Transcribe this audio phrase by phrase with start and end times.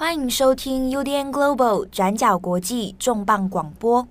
[0.00, 4.06] 欢迎收听 UDN Global 转角国际重磅广播。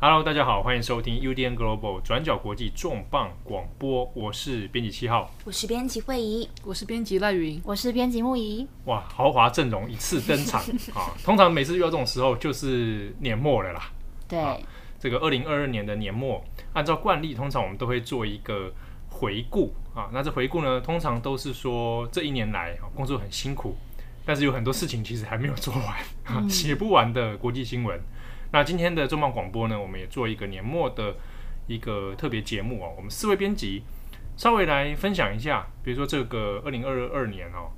[0.00, 4.10] Hello，大家好，欢迎收听 UDN Global 转角国际重磅广播。
[4.16, 8.66] 我是编辑七号，我是编辑惠仪，我是编辑赖云，我是编辑木仪。
[8.86, 10.60] 哇，豪华阵容一次登场
[10.92, 11.14] 啊！
[11.22, 13.88] 通常每次遇到这种时候，就是年末了啦。
[14.32, 14.56] 对，啊、
[14.98, 18.72] 这个二零二二年的年末，按照惯例，通常我们都会做一个
[19.10, 20.08] 回顾啊。
[20.10, 23.76] 那这回顾呢，通常都是说这一年来啊工作很辛苦，
[24.24, 25.98] 但是有很多事情其实还没有做完，
[26.30, 28.00] 嗯、写不完的国际新闻。
[28.52, 31.14] 那今天的重磅广播呢，我们也做一个年末的
[31.66, 32.88] 一个特别节目啊。
[32.96, 33.82] 我们四位编辑
[34.38, 37.68] 稍微来分享一下，比如说这个二零二二年哦，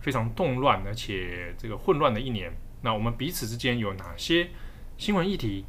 [0.00, 2.52] 非常动乱而且这个混乱的一年。
[2.82, 4.48] 那我们彼此之间有哪些
[4.98, 5.64] 新闻议题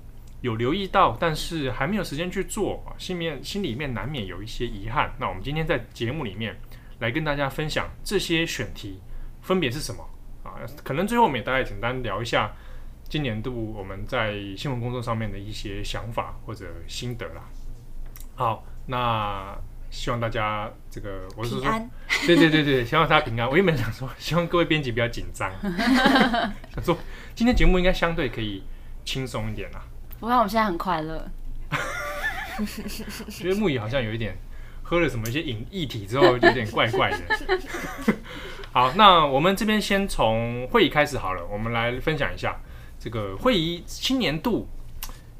[0.46, 2.94] 有留意到，但是还没有时间去做啊？
[2.98, 5.12] 心里面心里面难免有一些遗憾。
[5.20, 6.56] 那我们今天在节目里面
[7.00, 9.02] 来跟大家分享这些选题
[9.42, 10.08] 分别是什么
[10.44, 10.62] 啊？
[10.84, 12.54] 可能最后我们也大概简单聊一下。
[13.08, 17.44] 今年度我们在新闻工作上面的一些想法或者心得啦。
[18.36, 19.56] 好，那
[19.92, 21.62] 希望大家这个我是说，
[22.26, 23.48] 对对对对，希望大家平安。
[23.48, 25.52] 我原本想说，希望各位编辑不要紧张，
[26.74, 26.98] 想说
[27.36, 28.64] 今天节目应该相对可以
[29.06, 29.86] 轻松一点啦。
[30.20, 31.30] 我看我们现在很快乐，
[33.30, 34.38] 觉 得木鱼好像有一点
[34.82, 38.16] 喝了什么一些饮液体之后，有点怪怪的。
[38.72, 42.60] 好，那我们这边先从会议开始好了，我们来分享一下。
[42.98, 44.68] 这个会议新年度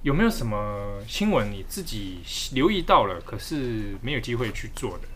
[0.04, 2.20] 有没有什么新闻你自己
[2.54, 5.08] 留意到了，可是没有机会去做的？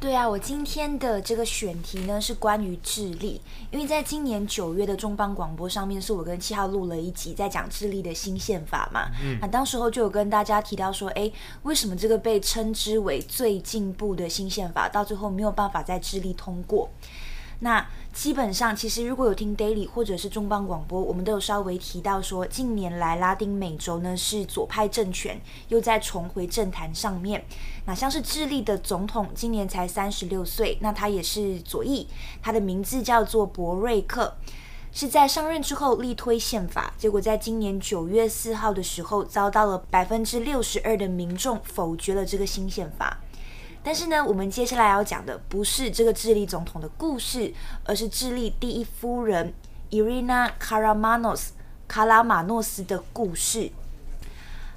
[0.00, 9.08] 对啊，我今天的这个选题呢是关于智利，因为在今年九月的重磅广播上面，是我跟七号录了一集在讲智利的新宪法嘛。
[9.22, 16.90] 嗯，那当时候就有跟大家提到说，哎，为什么这个被称之为最进步的新宪法，到最后没有办法在智利通过？
[17.60, 27.42] 那基本上，其实如果有听 Daily 或者是重磅广播，我们都有稍微提到说，近年来拉丁美洲呢是左派政权又在重回政坛上面。
[27.86, 32.08] 那像是智利的总统今年才三十六岁，那他也是左翼，
[32.42, 34.34] 他的名字叫做博瑞克，
[34.90, 43.18] 是在上任之后力推宪法，结果在今年九月四号的时候，遭到了百分之六十二的民众否决了这个新宪法。
[43.82, 47.52] 但是呢，我们接下来要讲的不是这个智利总统的故事，
[47.84, 49.52] 而是智利第一夫人
[49.90, 51.52] 伊瑞娜·卡拉马诺斯
[51.86, 53.70] （卡拉马诺斯）的故事。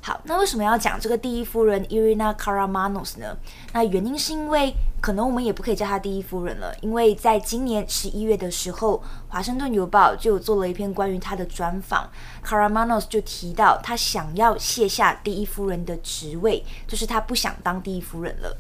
[0.07, 3.35] 好，那为什么要讲这个第一夫人伊瑞娜·卡拉马诺斯呢？
[3.73, 12.09] 那原因是因为可能我们也不可以叫她第一夫人了，因为在今年十一月的时候，《华盛顿邮报》就做了一篇关于她的专访，
[12.41, 18.55] 卡拉马诺斯就提到她想要卸下第一夫人的职位，就是她不想当第一夫人了。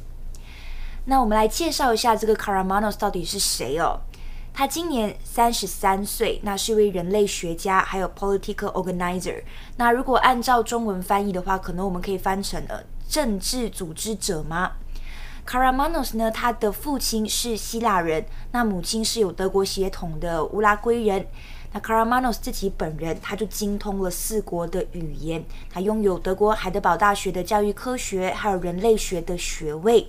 [1.05, 3.97] 那我们来介绍一下这个卡拉马诺斯到底是谁哦？
[4.57, 9.43] 他今年三十三岁，那是一位人类学家，还有 political organizer。
[9.75, 14.71] 那如果按照中文翻译的话，可能我们可以翻成了政治组织者吗
[15.45, 21.27] ？？Karamanos 呢，他的父亲是希腊人，那母亲是有德国血统的乌拉圭人。
[21.71, 30.07] 那 Karamanos 自己本人，他就精通了四国的语言，他拥有德国海德堡大学的教育科学还有人类学的学位。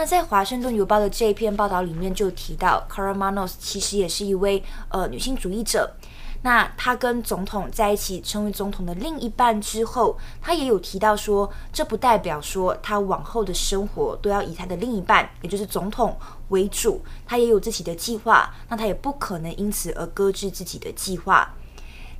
[0.00, 5.94] 那在《华盛顿邮报》的这一篇报道里面就提到，，Karamanos 其实也是一位呃女性主义者。
[6.40, 16.16] 那她跟总统在一起，成为总统的另一半之后，她也有提到说，这不代表说她往后的生活都要以她的另一半，也就是总统
[16.48, 17.02] 为主。
[17.26, 21.54] 她也有自己的计划，那她也不可能因此而搁置自己的计划。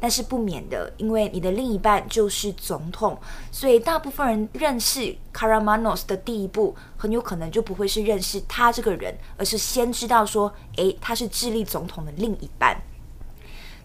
[0.00, 3.16] 但是不免的，因为你的另一半就是总统，
[3.52, 12.80] 所以大部分人认识卡拉马诺斯的第一步，很有可能就不会是认识他这个人，而是先知道说，诶，他是智利总统的另一半。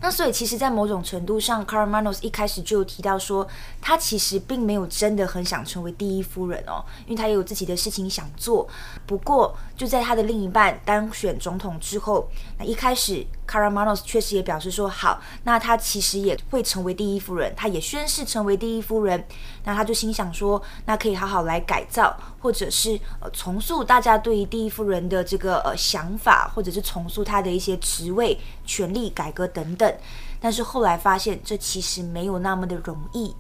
[0.01, 3.47] 那所以，其实，在某种程度上，卡拉马诺斯一开始就有提到说，
[3.81, 8.68] 他其实并没有真的很想成为第一夫人哦，因为他也有自己的事情想做。
[9.07, 12.27] 不过，就在他的另一半当选总统之后，
[12.59, 19.24] 那一开始，卡拉马诺斯确实也表示说，好，那他其实也会成为第一夫人，他也宣誓成为第一夫人。
[19.63, 29.92] 那他就心想说，那可以好好来改造，或者是呃重塑大家对于第一夫人的这个呃想法，或者是重塑他的一些职位、权力改革等等。
[30.39, 33.36] 但是后来发现，这其实没有那么的容易。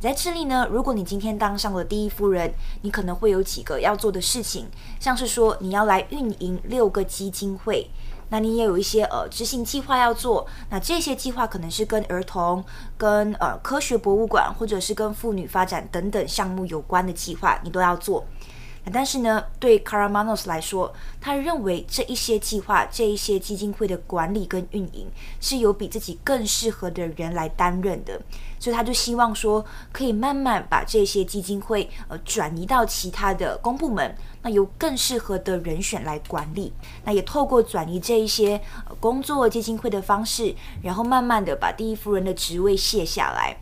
[0.00, 2.52] 在智利呢，如果你今天当上了第一夫人，
[2.82, 4.68] 你可能会有几个要做的事情，
[5.00, 7.88] 像是说你要来运营六个基金会。
[8.28, 12.64] 那你也有一些呃执行计划要做，那这些计划可能是跟儿童、
[12.96, 18.24] 跟呃科学博物馆或者是跟妇女发展等等项目有关的计划，你都要做。
[18.86, 25.10] 那但是呢，对 Karamanos 来说，他认为这一些计划、这一些基金会的管理跟运营
[25.40, 28.20] 是有比自己更适合的人来担任的，
[28.58, 36.72] 所以他就希望说，可以慢慢把这些基金会呃转移到其他的公部门，那由更适合的人选来管理。
[37.04, 38.60] 那也透过转移这一些
[39.00, 43.56] 工作基金会的方式，然后慢慢的把第一夫人的职位卸下来。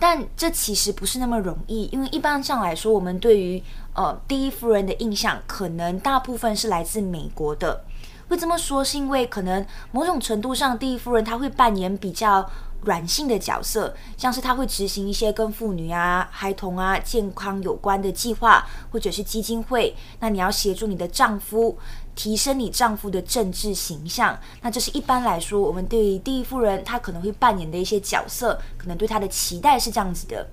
[0.00, 3.60] 但这其实不是那么容易，因为一般上来说，我们对于
[3.94, 7.84] 呃，第一夫人的印象可能大部分是来自美国的。
[8.28, 12.48] 会这么说，是因为可能某种程度上，第一夫人她会扮演比较
[12.82, 19.94] 软性的角色，像是她会执行一些跟妇女啊、孩童啊、健康有关的计划，或者是基金会。
[20.20, 21.76] 那你要协助你的丈夫
[22.14, 24.38] 提升你丈夫的政治形象。
[24.62, 30.46] 那这是一般来说，我们对于第一夫人她可能会扮演的一些角色，可能对她的期待是这样子的。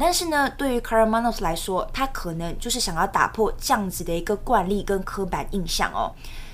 [0.00, 6.10] 但是呢，对于 Karamanos 来说，他可能就是想要打破这样子的一个惯例跟刻板印象哦。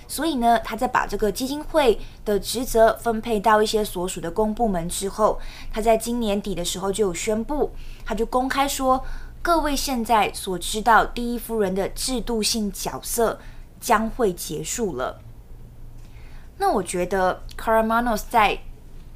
[0.08, 5.38] 所以呢，他在把这个基金会的职责分配到一些所属的公部门之后，
[5.70, 7.70] 他在今年底的时候就有宣布，
[8.06, 9.04] 他就公开说，
[9.42, 13.38] 各位现在所知道第一夫人的制度性角色
[13.78, 15.20] 将会结束了。
[16.56, 18.58] 那我觉得 Karamanos 在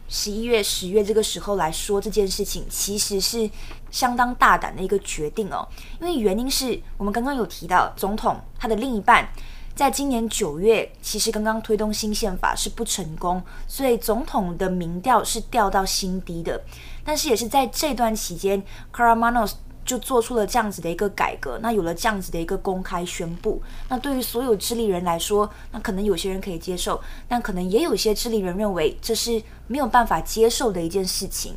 [0.09, 3.51] 十一月、十月这个时候来说这件事情，其实是
[3.91, 5.67] 相当大胆的一个决定哦。
[6.01, 9.27] 因为原因是我们刚刚有提到，总统他的另一半
[9.75, 16.61] 在今年九月其实刚刚推动新宪法是不成功，所以总统的民调是掉到新低的。
[17.05, 19.53] 但是也是在这段期间，Karamanos
[19.85, 23.61] 就做出了这样子的一个改革，那有了这样子的一个公开宣布。
[23.89, 31.57] 那对于所有智利人来说，那可能有些人可以接受，但可能也有些智利人认为这是没有办法接受的一件事情。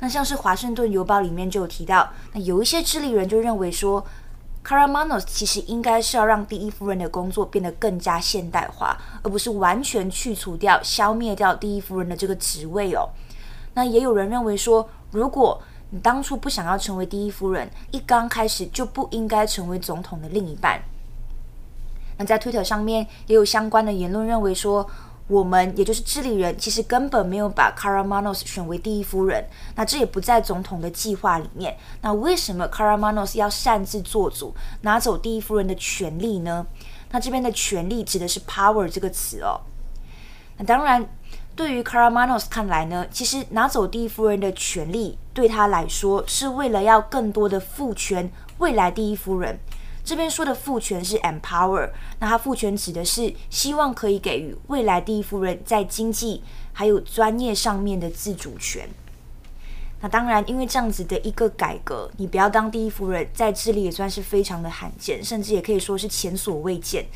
[0.00, 4.04] 那像是《华盛顿邮报》里面就有提到，那有一些智利人就认为说
[4.64, 13.08] ，Karamanos 其实应该是要让第一夫人的工作变得更加现代化，而不是完全去除掉、消灭掉第一夫人的这个职位哦。
[13.74, 15.60] 那也有人认为说，如果
[15.90, 20.80] 你当初不想要成为第一夫人，一刚开始就不应该成为总统的另一半。
[22.18, 24.88] 那在推特上面也有相关的言论认为说，
[25.32, 29.42] 我们也就是智利人，其实根本没有把 Karamanos 选为第一夫人，
[29.74, 31.76] 那这也不在总统的计划里面。
[32.02, 36.66] 那为什么 Karamanos 要擅自做主，拿走第一夫人的权利呢？
[37.10, 39.60] 那这边的权利指的是 power 这个词哦。
[40.58, 41.08] 那当然。
[41.54, 49.58] 对于 Karamanos 看来呢，其实拿走第一夫人的权利，对他来说是为了要更多的赋权未来第一夫人。
[50.04, 58.88] 这边说的赋权是 empower，那他赋权指的是希望可以给予未来第一夫人在经济还有专业上面的自主权。
[60.00, 67.06] 那当然，因为这样子的一个改革，你不要当第一夫人，在智利也算是非常的罕见，甚至也可以说是前所未见。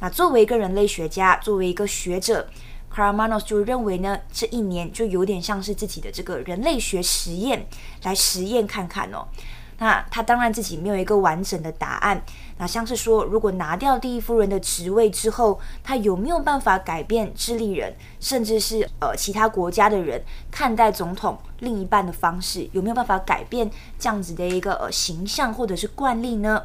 [0.00, 2.48] 那作为一个人类学家，作为一个学者。
[2.94, 7.66] Karamanos 就认为呢，这一年就有点像是自己的这个人类学实验，
[8.02, 9.26] 来实验看看哦。
[9.78, 12.22] 那他当然自己没有一个完整的答案。
[12.58, 22.68] 那像是说，如果拿掉第一夫人的职位之后，他有没有办法改变智利人，甚至是呃其他国家的人看待总统另一半的方式？
[22.72, 26.62] 有没有办法改变这样子的一个呃形象或者是惯例呢？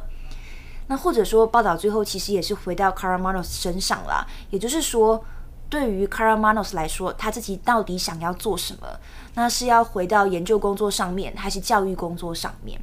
[0.86, 5.24] 那或者说，报道最后其实也是回到 c a r a m a n o s 身上啦，也就是说。
[5.70, 8.88] 对于 c a r a m a n o s 来说，他自己到底想要做什么？
[9.34, 12.80] 那是要回到研究工作上面，还是教育工作上面？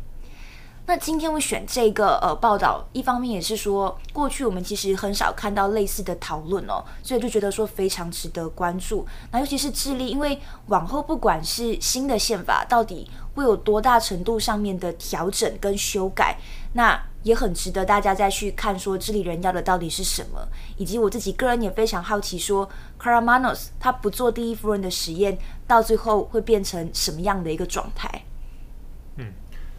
[0.87, 9.03] 那今天我选这个呃报道，一方面也是说，过去我们其实很少看到类似的讨论哦，所以就觉得说非常值得关注。
[9.31, 16.37] 那尤其是智利，因为往后不管是新的宪法到底会有多大程度上面的调整跟修改，
[16.73, 22.69] 那也很值得大家再去看说智利人要的到底是什么，以及我自己个人也非常好奇说
[23.01, 28.23] ，Karamanos 他不做第一夫人的实验，到最后会变成什么样的一个状态？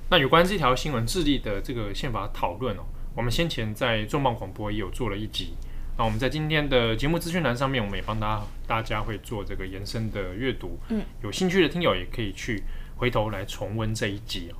[0.08, 2.82] 那有关这条新闻智利的这个宪法讨论哦，
[3.14, 5.54] 我们先前在重磅广播也有做了一集。
[5.98, 10.78] 那我们在今天的节目资讯栏上面，我们也帮大家大家会做这个延伸的阅读。
[10.90, 12.62] 嗯，有兴趣的听友也可以去
[12.96, 14.54] 回头来重温这一集哦。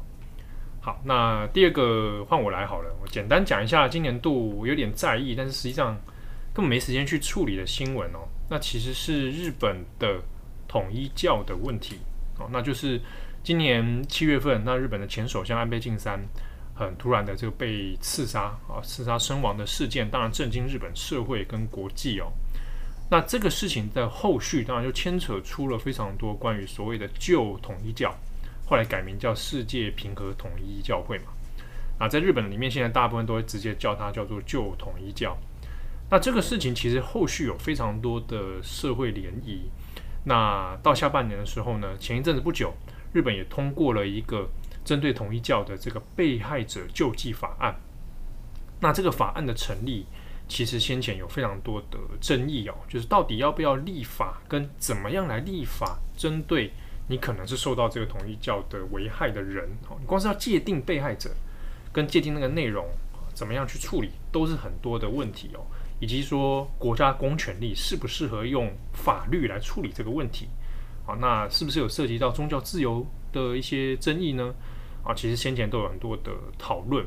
[0.81, 5.95] 好，那第二个换我来好了，我简单讲一下今年度我有点在意，但是实际上
[6.53, 8.27] 根本没时间去处理的新闻哦。
[8.51, 10.21] 那其实是日本的
[10.67, 11.99] 统一教的问题
[12.41, 13.01] 哦，那就是。
[13.47, 16.21] 今年七月份，那日本的前首相安倍晋三
[16.75, 22.27] 很突然的这个被刺杀啊，刺杀身亡的事件，当然震惊日本社会跟国际哦。
[23.09, 28.13] 那这个事情的后续，当然就牵扯出了非常多关于所谓的旧统一教，
[28.65, 31.27] 后来改名叫世界平和统一教会嘛。
[32.01, 35.39] 啊，在日本里面，现在大部分都会直接叫它叫做旧统一教。
[36.11, 39.61] 那这个事情其实后续有非常多的社会涟漪。
[40.25, 42.75] 那到下半年的时候呢，前一阵子不久，
[43.17, 44.47] 日本也通过了一个
[44.85, 47.75] 针对统一教的这个被害者救济法案。
[48.81, 50.05] 那这个法案的成立，
[50.47, 56.71] 其实先前有非常多的争议哦，就是到底要不要立法，跟怎么样来立法，针对
[57.09, 61.31] 你可能是受到这个统一教的危害的人，哦，你光是要界定被害者。
[61.91, 62.87] 跟界定那个内容
[63.33, 65.65] 怎么样去处理，都是很多的问题哦，
[65.99, 70.51] 以及说国家公权力适不适合用法律来处理这个问题
[71.07, 71.15] 啊？
[71.21, 74.55] 那是不是有涉及到宗教自由的一些争议呢？
[75.05, 77.07] 啊，其实先前都有很多的讨论。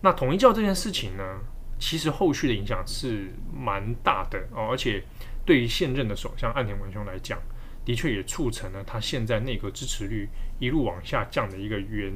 [0.00, 1.38] 那统一教这件事情呢，
[1.78, 5.02] 其实后续的影响是蛮大的哦，而且
[5.44, 7.38] 对于现任的首相岸田文雄来讲，
[7.84, 12.12] 的确也促成了他现在内阁支持率一路往下降的一个原。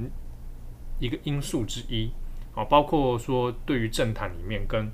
[1.00, 2.08] 一个因素之一
[2.54, 4.88] 啊，包括说对于政坛里面跟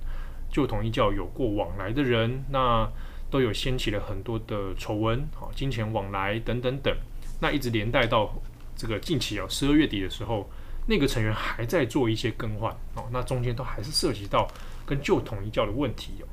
[0.51, 2.91] 旧统一教有过往来的人，那
[3.31, 6.95] 都有掀起了很多的丑闻好，金钱往来等等等，
[7.41, 8.35] 那一直连带到
[8.77, 10.51] 这个近期啊，十二月底的时候，
[10.87, 14.47] 那个成员还在做一些更换哦，那中间都还是涉及到
[14.85, 16.27] 跟旧统一教的问题哦，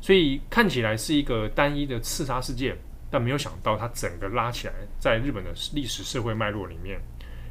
[0.00, 2.76] 所以看起来是一个单一的刺杀事件，
[3.10, 7.00] 但没有想到它整个拉起来，在日本的历史社会脉络里面。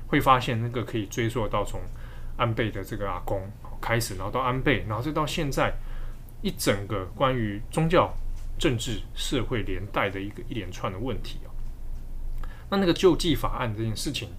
[0.10, 1.82] 会发现那个可以追溯到从
[2.38, 3.42] 安倍的这个阿公
[3.82, 5.70] 开始，然后到安倍，然后再到现在
[6.42, 8.10] 一整个关于宗教、
[8.58, 11.50] 政治、社会连带的一个一连串的问题哦。
[12.70, 14.30] 那那个救济法案这件事情，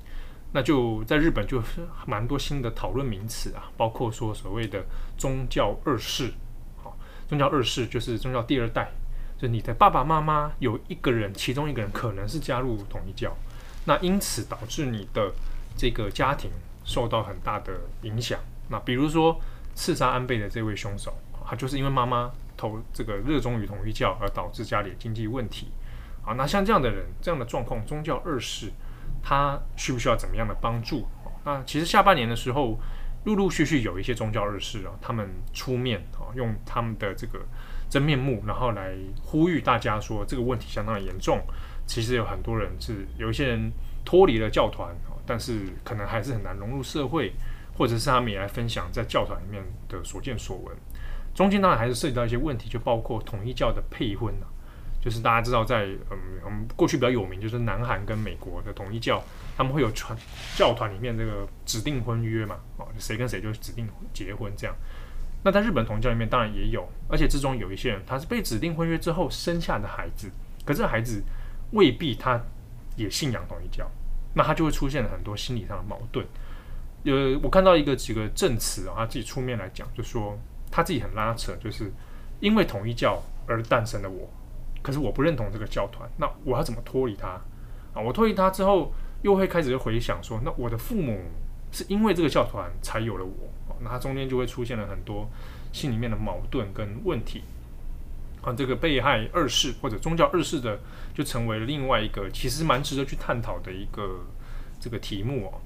[0.53, 4.85] 那就在日本就是蛮多新的讨论名词啊，包括说所谓的
[5.17, 6.33] 宗教二世，
[6.83, 6.97] 好，
[7.29, 8.91] 宗教二世就是宗教第二代，
[9.37, 13.37] 就是你的爸爸妈妈有一个人，其中一个人可能是加入统一教，
[13.85, 15.33] 那因此导致你的。
[15.81, 16.51] 这个家庭
[16.85, 17.73] 受到很大的
[18.03, 18.41] 影响。
[18.69, 19.41] 那比如说
[19.77, 25.73] 刺杀安倍的这位凶手，他就是因为妈妈投这个热衷于统一教而导致家里的经济问题。
[26.23, 28.71] 啊，那像这样的人，这样的状况，宗教二世，
[29.23, 31.07] 他需不需要怎么样的帮助？
[31.45, 32.79] 那其实下半年的时候，
[33.25, 37.39] 陆陆续续有一些宗教二世啊，他们出面啊，用他们的这个
[37.89, 41.41] 真面目，然后来呼吁大家说这个问题相当的严重。
[41.87, 43.73] 其实有很多人是有一些人
[44.05, 44.95] 脱离了教团。
[45.31, 47.35] 但是可能还是很难融入社会，
[47.77, 50.75] 或者是他们也来分享在教团里面的所见所闻。
[51.39, 54.51] 中间当然还是涉及到一些问题，就包括统一教的配婚啊，
[55.01, 59.23] 就是大家知道在嗯，我们过去比较有名，就是南韩跟美国的统一教，
[59.57, 60.19] 他们会有传
[60.57, 64.75] 教团里面这个指定婚约嘛，哦，谁跟谁就指定结婚这样。
[65.45, 70.29] 那在日本统一教里面当然也有，而且之中有一些人他是被指定婚约之后生下的孩子，
[70.65, 71.23] 可是孩子
[71.71, 72.43] 未必他
[72.97, 73.89] 也信仰统一教。
[74.35, 76.27] 那他就会出现很多心理上的矛盾。
[77.05, 80.37] 呃，我看到一个几个证词啊，他自己出面来讲，就说
[80.71, 81.93] 他自己很拉扯，就是
[82.41, 84.29] 因为统一教而诞生了我，
[84.83, 87.29] 可是我不认同这个教团，那我要怎么脱离他
[87.95, 88.01] 啊？
[88.01, 91.21] 我脱离他之后，又会开始回想说，那我的父母
[91.73, 95.29] 是因为这个教团才有了我，那他中间就会出现了很多
[95.73, 97.43] 心里面的矛盾跟问题。
[98.41, 100.79] 啊，这个被害二世或者宗教二世的，
[101.13, 104.25] 就成为了另外一个其实蛮值得去探讨的一个
[104.79, 105.61] 这个题目哦。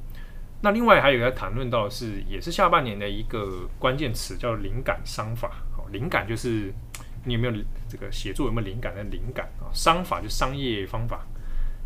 [0.62, 5.50] 那另外还有要谈论到是，也是下半年的一个关键词，叫灵感商法。
[5.76, 6.72] 好，灵感就是
[7.24, 7.52] 你有没有
[7.88, 9.66] 这个写作有没有灵感的灵感啊？
[9.74, 11.26] 商法就商业方法，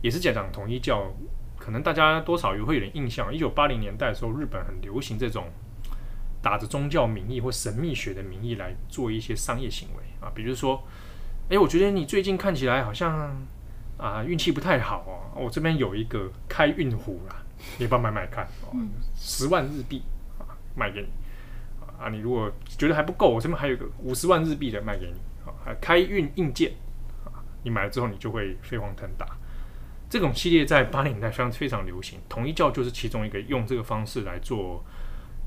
[0.03, 1.11] 也是家长统一叫，
[1.59, 3.35] 可能大家多少也会有点印象。
[3.35, 5.47] 一九八零年代的时候，日本很流行这种。
[6.43, 10.81] 打着宗教名义或神秘学的名义来做一些商业行为啊，比如说，
[11.49, 13.35] 诶，我觉得你最近看起来好像
[13.97, 17.43] 啊运气不太好哦，我这边有一个开运壶啦，
[17.79, 18.47] 你帮买买看，
[19.15, 20.03] 十万日币
[20.39, 20.45] 啊
[20.75, 21.09] 卖给你
[21.99, 26.73] 啊，你如果觉得还不够，我这边还有一个五十万日币的卖给你啊，开运硬件
[27.25, 29.27] 啊，你买了之后你就会飞黄腾达。
[30.09, 34.85] 这种系列在八零年代非常非常流行，统一教就是其中一个用这个方式来做。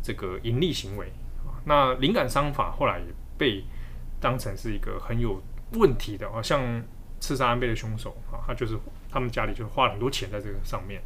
[0.02, 1.08] 这个盈利行为
[1.46, 3.06] 啊，那灵感商法后来也
[3.38, 3.66] 被
[4.18, 6.82] 当成是一个很有问题的啊，像
[7.20, 8.80] 刺杀安倍的凶手啊，他就是
[9.12, 11.02] 他们家里就花了很多钱在这个上面。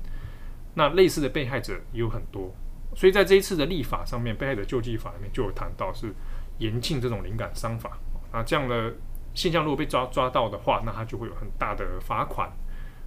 [0.74, 2.52] 那类似的被害者也有很多，
[2.96, 6.14] 所以在这一次的立法上面，被害者救济法里面就有谈到是
[6.58, 7.98] 严禁这种灵感商法
[8.32, 8.94] 啊，这样的
[9.34, 12.52] 现象如果被抓抓到的话，那他就会有很大的罚款。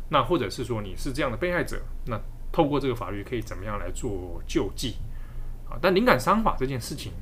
[0.09, 2.17] 那或者是说你是这样的被害者，那
[2.53, 4.95] 透过这个法律可以怎么样来做救济？
[5.69, 7.13] 啊，但灵感商法这件事情，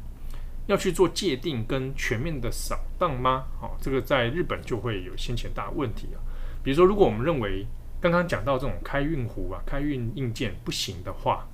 [0.67, 3.47] 要去做界定跟全面的扫荡吗？
[3.59, 6.21] 好、这个在日本就会有先前大问题啊。
[6.63, 7.67] 比如说，如果我们认为
[8.05, 11.49] 刚刚讲到这种开运壶啊、开运硬件不行的话，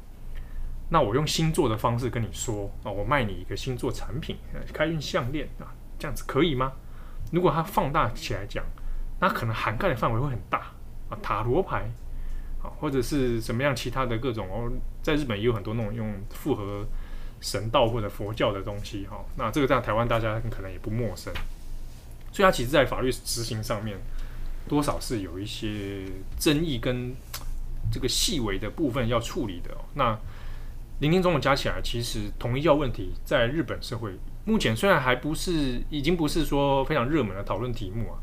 [0.88, 4.37] 那我用星座的方式跟你说啊、我卖你一个星座产品，
[4.73, 6.73] 开运项链啊，这样子可以吗？
[7.30, 8.64] 如果它放大起来讲，
[9.21, 10.73] 那可能涵盖的范围会很大
[11.09, 11.88] 啊，塔罗牌
[12.61, 14.69] 啊，或者是什么样其他的各种哦，
[15.04, 16.85] 在日本也有很多那种用复合
[17.40, 21.33] 神道或者佛教的东西哈、那这个在台湾大家可能也不陌生，
[22.33, 23.97] 所以它其实，在法律执行上面，
[24.70, 26.04] 多少是有一些
[26.38, 27.12] 争议跟
[27.90, 30.16] 这个细微的部分要处理的、那
[31.00, 34.12] 林林总总加起来，其实统一教问题在日本社会
[34.44, 38.18] 目前虽然还不是，已经不是说非常热门的讨论题目啊，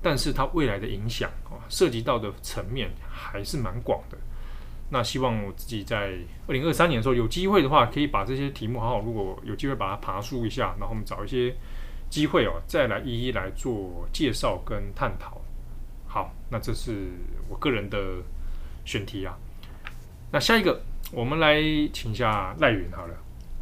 [0.00, 4.16] 但是它未来的影响啊，涉及到的层面还是蛮广的。
[4.88, 6.12] 那希望我自己在
[6.46, 11.52] 二零二三年的时候有机会的话，可以把这些题目好好，如果有机会把它爬梳一下，然后我们找一些
[12.08, 15.40] 机会哦，再来一一来做介绍跟探讨。
[16.08, 17.12] 好，那这是
[17.48, 17.98] 我个人的
[18.84, 19.36] 选题啊。
[20.32, 20.82] 那下一个。
[21.10, 21.56] 我们来
[21.90, 23.14] 请一下赖云好了。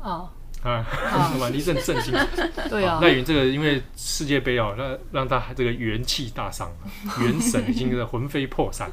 [0.03, 0.29] 哦，
[0.65, 0.83] 啊，
[1.31, 1.49] 什么？
[1.55, 2.13] 你是很震惊。
[2.69, 2.99] 对啊。
[3.01, 6.69] 赖云这个因为世界杯哦，让让他这个元气大伤，
[7.21, 8.91] 元神已经是魂飞魄散。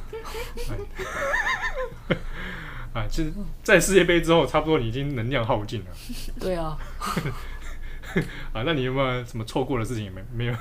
[2.93, 3.33] 啊， 其实，
[3.63, 5.87] 在世界杯之后，差不多你已经能量耗尽了。
[6.39, 6.77] 对啊。
[8.53, 10.13] 啊，那你有没有什么错过的事情？
[10.13, 10.55] 没没有？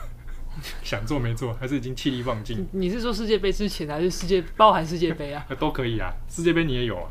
[0.82, 1.52] 想做没做？
[1.54, 2.66] 还是已经气力放尽？
[2.72, 5.46] 你是说世界杯之前，还是世界包含世界杯啊？
[5.58, 7.10] 都可以啊，世界杯你也有啊。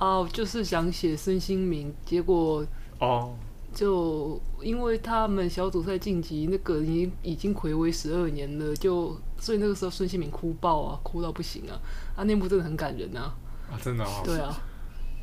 [0.00, 2.66] 哦，就是想写孙兴民，结果
[2.98, 3.36] 哦，
[3.72, 11.78] 就因为他们小组赛晋级，那个已经已经睽违十二年了，就所以那个时候孙兴民哭爆啊，哭到不行啊，
[12.16, 13.34] 啊，那幕真的很感人啊，
[13.70, 14.60] 啊，真的啊，对啊，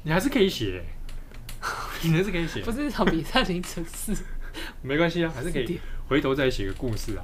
[0.03, 0.83] 你还是可以写，
[2.03, 4.15] 你还是可以写，不是那场比赛凌晨四，
[4.81, 5.79] 没关系啊，还是可以
[6.12, 7.24] 回头再写个故事啊。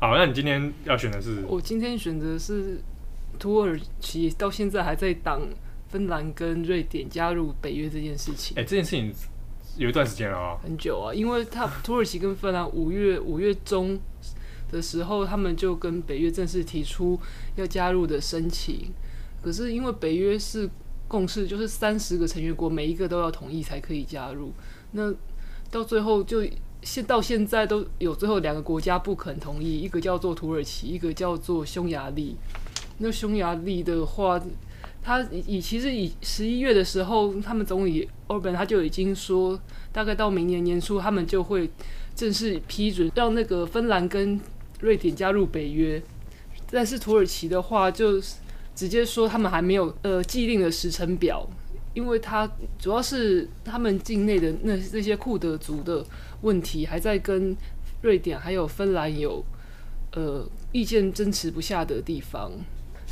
[0.00, 1.44] 好，那你今天要选的是？
[1.46, 2.80] 我今天选择是
[3.38, 5.40] 土耳其，到现在还在挡。
[5.90, 9.10] 芬兰跟瑞典加入北约这件事情，哎、欸，这件事情
[9.78, 13.98] 有一段时间了啊，很久啊，因为他 土耳其跟芬兰五月五月中
[14.70, 17.18] 的时候，他们就跟北约正式提出
[17.56, 18.92] 要加入的申请，
[19.40, 20.68] 可是因为北约是
[21.08, 24.52] 共识，就是三十个成员国每一个都要同意才可以加入，
[24.92, 25.10] 那
[25.70, 26.44] 到最后就
[26.82, 32.36] 现到现在都有最后两个国家不肯同意，一个叫做土耳其，一个叫做匈牙利。
[32.98, 34.40] 那匈牙利的话。
[35.00, 39.58] 他以其实以十一月的时候，他们总理欧本他就已经说，
[39.90, 41.70] 大概到明年年初，他们就会
[42.14, 44.38] 正式批准让那个芬兰跟
[44.80, 46.02] 瑞典加入北约。
[46.70, 48.20] 但是土耳其的话，就
[48.74, 51.48] 直接说他们还没有呃既定的时程表，
[51.98, 56.06] 因为他主要是他们境内的那那些库德族的
[56.42, 57.56] 问题，还在跟
[58.02, 59.44] 瑞典还有芬兰有
[60.12, 62.52] 呃意见争持不下的地方。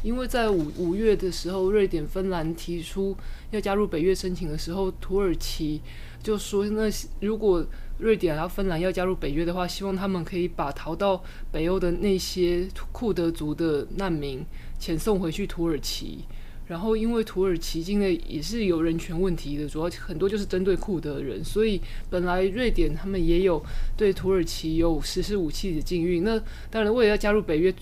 [0.04, 3.16] 因为在五五月的时候，瑞典、芬兰提出
[3.50, 5.80] 要加入北约申请的时候，土耳其
[6.22, 6.82] 就说：“那
[7.18, 7.66] 如果
[7.98, 11.20] 瑞典还有芬兰要加入北约的话，希望他们可以把逃到
[11.50, 14.46] 北欧的那些库德族的难民
[14.78, 16.20] 遣送回去土耳其。
[16.66, 23.64] 然后，因为土耳其境内也是有人权问题的，主要很多就是针对库德人，所以本来瑞典他们也有
[23.96, 26.24] 对土耳其有实施武器的禁运。
[26.24, 27.74] 那当然，为了要加入北约。”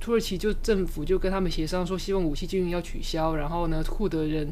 [0.00, 4.50] 土耳其就政府就跟他们协商说，希望武器禁运要取消，然后呢，库德人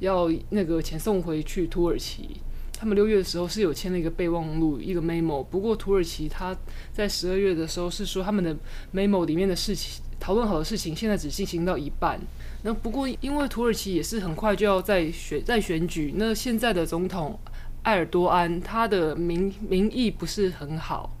[0.00, 2.30] 要那个遣送回去土耳其。
[2.76, 5.40] 他们六月的时候是有签了一个备忘录，一个 memo。
[5.44, 6.52] 不过土耳其他
[6.92, 8.56] 在十二月的时候是说，他们的
[8.92, 12.20] memo 里面的事情讨论好的事情，现在只进行到一半。
[12.62, 17.38] 那不过因为土耳其也是很快就要再选再选举，那现在的总统
[17.82, 21.16] 埃尔多安他的民民意不是很好，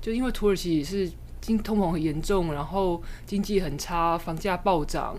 [0.00, 1.10] 就因为土耳其也是。
[1.44, 5.14] 经通膨很严重，然后经济很差，房价暴涨。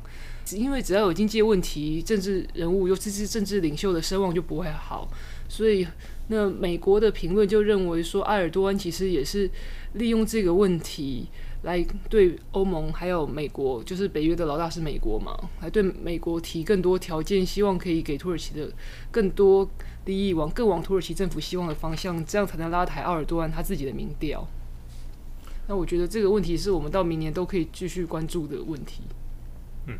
[0.53, 5.07] 因为只要有经济问题，政治人物尤其是政治领袖的声望就不会好。
[5.47, 5.85] 所以，
[6.29, 9.47] 那美国的评论就认为说，埃尔多安其实也是
[9.93, 11.27] 利用这个问题
[11.65, 18.69] 来对欧盟还有美国，就是北约的老大是美国嘛，来对美国提更多条件，希望可以给土耳其的
[19.09, 19.67] 更多
[20.05, 24.47] 利益，往更往土耳其政府希望的方向，这样才能拉抬埃尔多安他自己的民调。
[25.67, 29.01] 那我觉得这个问题是我们到明年都可以继续关注的问题。
[29.87, 29.97] 嗯，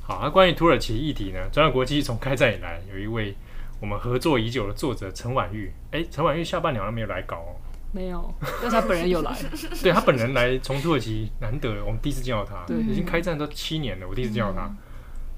[0.00, 1.48] 好，那关于土耳其议题呢？
[1.50, 3.34] 转角国际从开战以来，有一位
[3.80, 5.72] 我们合作已久的作者陈婉玉。
[5.90, 7.56] 哎，陈婉玉下半年好像没有来搞哦。
[7.92, 9.34] 没有， 但是他本人有来。
[9.82, 12.64] 对，他本人来，从土耳其难得，我们第一次见到他。
[12.66, 14.66] 对，已经开战都七年了，我第一次见到他。
[14.66, 14.76] 嗯、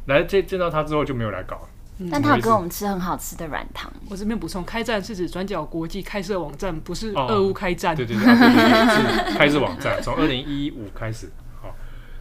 [0.06, 1.68] 来见见到他之后就没有来搞。
[2.10, 3.92] 但他有跟我们吃很好吃的软糖。
[4.08, 7.92] 我这边补充，开战是指转角国际开设网站，不是俄乌开战。
[7.92, 11.30] 哦、对对对，对，对，是开设网站，从二零一五开始。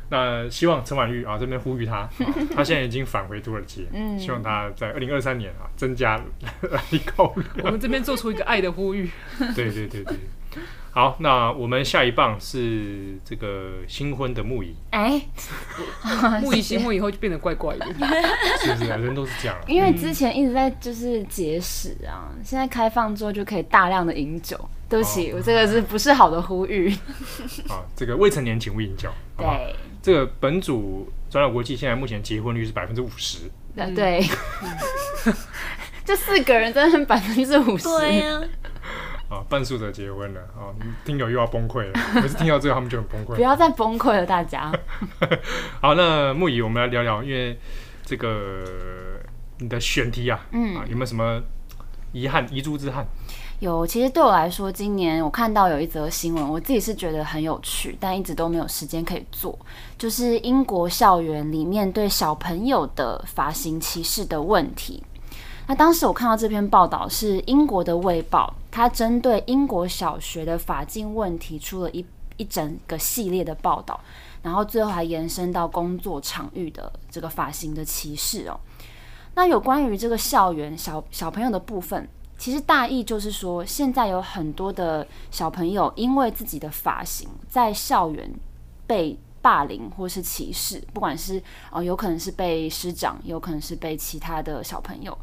[0.09, 2.09] 好，那希望陈婉玉啊这边呼吁他，
[2.55, 6.19] 他现在已经返回土耳其，嗯，希望他在二零二三年啊增加
[6.61, 6.81] 来
[7.15, 7.43] 购入。
[7.63, 9.09] 我们这边做出一个爱的呼吁。
[9.55, 10.17] 对对对对。
[10.91, 14.75] 好，那我们下一棒是这个新婚的木椅。
[14.89, 15.21] 哎，
[16.41, 17.85] 木椅新婚以后就变得怪怪的，
[18.59, 18.89] 是不是？
[18.89, 19.55] 人都是这样。
[19.67, 24.59] 因为之前一直在就是节食啊，现在开放之后就可以大量的饮酒。
[24.89, 26.91] 对不起，我这个是不是好的呼吁？
[27.69, 29.07] 啊，这个未成年请勿饮酒。
[29.37, 33.49] 对，这个本组转角国际现在目前结婚率是百分之五十。
[33.95, 34.21] 对，
[36.03, 37.83] 这四个人真的百分之五十。
[37.83, 38.41] 对呀。
[39.29, 40.73] 啊， 半数的结婚了啊，
[41.05, 41.93] 听友又要崩溃了。
[42.19, 43.35] 可是听到这个，他们就很崩溃。
[43.35, 44.71] 不要再崩溃了，大家。
[45.79, 47.59] 好，那木仪，我们来聊聊，因为
[48.03, 48.63] 这个
[49.59, 51.39] 你的选题啊，嗯啊，有没有什么
[52.11, 53.05] 遗憾、遗珠之憾？
[53.59, 59.57] 有，其实对我来说，今年我看到有一则新闻，我自己是觉得很有趣，但一直都没有时间可以做，
[59.97, 65.03] 就是英国校园里面对小朋友的发型歧视的问题。
[65.67, 72.03] 那当时我看到这篇报道是英国的《卫报》，它针对英国小学的发禁问题出了一
[72.37, 73.99] 一整个系列的报道，
[74.41, 78.57] 然后最后还延伸到工作场域的这个发型的歧视哦。
[79.35, 82.07] 那有关于这个校园小小朋友的部分，
[82.39, 88.31] 其实大意就是说，现在有很多的小朋友因为自己的发型在校园
[88.87, 95.15] 被霸凌或是歧视，不管是哦，有可能是被师长，有可能是被其他的小朋友。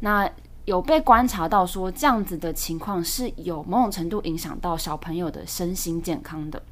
[0.00, 0.30] 那
[0.66, 6.62] 有被观察到说，这样子的情况是有某种程度影响到小朋友的身心健康的。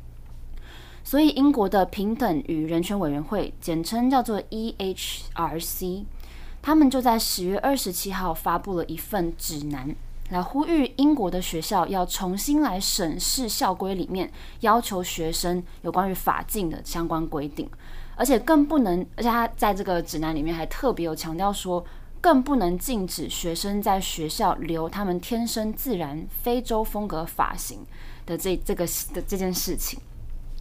[1.02, 6.04] 所以，英国的平等与人权委员会，简称叫做 EHRC，
[6.66, 9.94] 他们就在十月二十七号发布了一份指南，
[10.30, 14.28] 来呼吁英国的学校要重新来审视校规里面
[14.62, 17.70] 要求学生有关于发禁的相关规定，
[18.16, 21.86] 而且更不能，而且他在这个指南里面还特别有强调说。
[22.18, 27.86] 更不能禁止学生在学校留他们天生自然非洲风格发型
[28.24, 30.00] 的这这个的这件事情。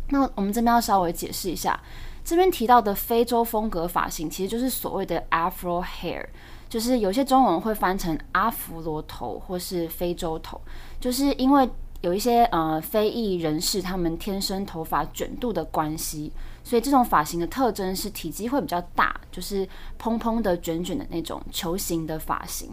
[0.09, 1.79] 那我们这边要稍微解释一下，
[2.25, 6.25] 这边提到的非洲风格发型，其实就是所谓的 Afro hair，
[6.67, 10.59] 就是有些中文会翻成阿弗罗头或是非洲头，
[10.99, 11.69] 就是因为
[12.01, 16.33] 有一些呃非裔人士他们天生头发卷度的关系。
[16.63, 22.71] 所以这种发型的特征是体积会比较大，就是蓬蓬的、卷卷的那种球形的发型。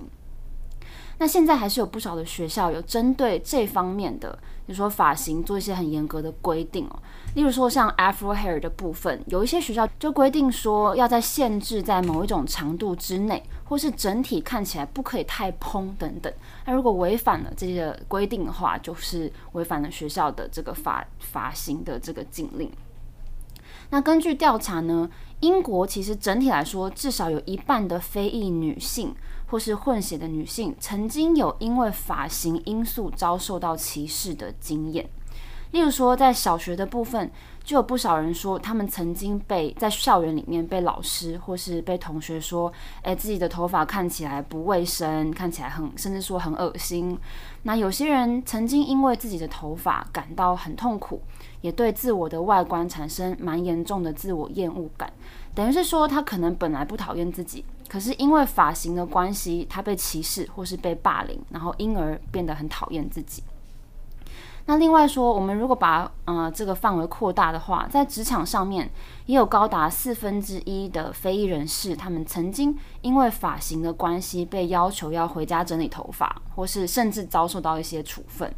[1.22, 6.98] 那现在还是有不少的学校有针对这方面的，比如说发型做一些很严格的规定哦。
[7.36, 16.32] 例如说像 Afro hair 的部分，有一些学校就规定说要在限制在某一种长度之内，或是整体看起来不可以太蓬等等。
[16.66, 22.68] 那如果违反了这些规定的话，就是违反了学校的这个发发型的这个禁令。
[23.90, 25.08] 那根据调查呢，
[25.38, 29.14] 英国其实整体来说，至少有一半的非裔女性
[29.52, 35.06] 或是混血的女性，曾经有因为发型因素遭受到歧视的经验。
[35.72, 37.30] 例如说，在小学的部分，
[37.62, 47.18] 就有不少人说，他们曾经被在校园里面被老师或是被同学说，诶，自己的头发看起来不卫生，看起来很，甚至说很恶心。
[47.64, 51.20] 那有些人曾经因为自己的头发感到很痛苦，
[51.60, 55.12] 也对自我的外观产生蛮严重的自我厌恶感。
[55.54, 57.62] 等于是说，他可能本来不讨厌自己，
[57.92, 63.42] 可是因为发型的关系，他被歧视或是被霸凌，然后因而变得很讨厌自己。
[64.64, 68.90] 那另外说，我们如果把呃这个范围扩大的话，在职场上面
[69.26, 78.50] 也有高达四分之一的非裔人士，他们曾经因为发型的关系被要求要回家整理头发，或是甚至遭受到一些处分。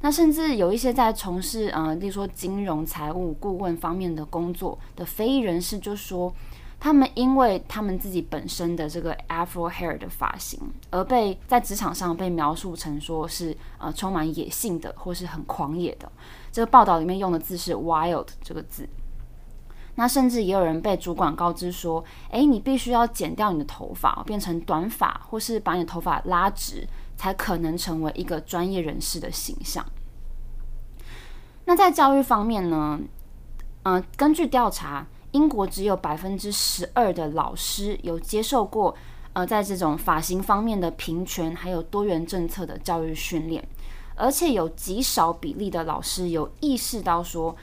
[0.00, 6.32] 那甚至有一些在从事呃，例如说金融、财务顾问方面的工作的非裔人士就说。
[6.84, 16.12] 他们因为他们自己本身的这个 Afro hair 的发型，而被在职场上被描述成说是呃充满野性的，或是很狂野的。
[16.52, 18.86] 这个报道里面用的字是 wild 这个字。
[19.94, 29.82] 那甚至也有人被主管告知说：“诶，你必须要剪掉你的头发，变成短发，或是把你的头发拉直，才可能成为一个专业人士的形象。”
[31.64, 33.00] 那在教育方面呢？
[33.84, 35.06] 嗯、根据调查。
[35.34, 38.94] 英国只有百分之十二的老师有接受过，
[39.32, 43.66] 呃，在这种发型方面的平权还有多元政策的教育训练，
[44.14, 47.54] 而且有极少比例的老师有意识到说，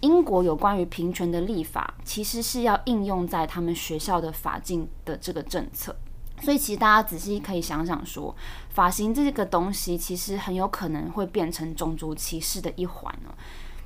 [0.00, 5.94] 英国有关于平权的立法其实是要应用在他们学校的法禁的这个政策，
[6.40, 8.34] 所以其实大家仔细可以想想说，
[8.70, 13.30] 发型这个东西其实很有可能会变成种族歧视的一环哦。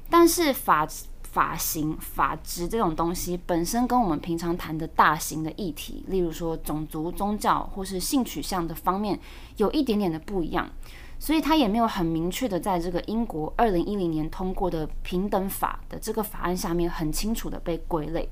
[0.08, 0.88] 但是法
[1.36, 9.20] 发型、发质这种东西本身跟我们平常谈的大型的议题，例如说种族、宗教或是性取向的方面，
[9.58, 10.70] 有一点点的不一样，
[11.18, 18.26] 所以它也没有很明确的在这个英国二零一零年通过的平等法的这个法案下面很清楚的被归类。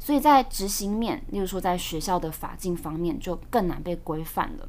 [0.00, 4.68] 所以在执行面，例如说在学校的法禁方面，就更难被规范了。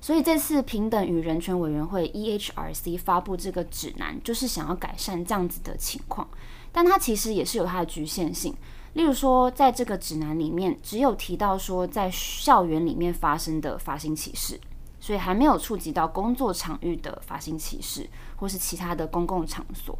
[0.00, 6.28] 所以这次平等与人权委员会 EHRC 发布这个指南，就是想要改善这样子的情况，
[6.72, 8.54] 但它其实也是有它的局限性。
[8.94, 14.60] 例如说，在这个指南里面，只有提到说在校园里面发生的发型歧视，
[14.98, 19.98] 所以还没有触及到工作场域的发型歧视，或是其他的公共场所。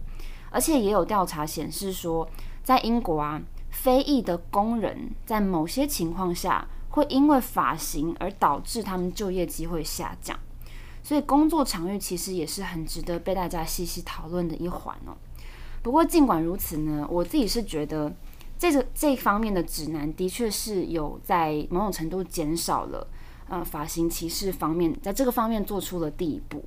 [0.50, 2.28] 而且也有调查显示说，
[2.62, 3.40] 在英国啊。
[3.70, 10.36] 非裔的工人在某些情况下会因为发型而导致他们就业机会下降，
[11.02, 15.14] 所以工作场域其实也是很值得被大家细细讨论的一环哦。
[15.82, 18.12] 不过尽管如此呢，我自己是觉得
[18.58, 23.06] 这个这方面的指南的确是有在某种程度减少了
[23.48, 26.64] 呃发型歧视方面，在这个方面做出了第一步。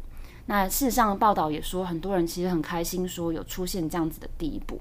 [0.48, 4.80] 那事实上报道也说，很多人其实很开心说有出现这样子的第一步。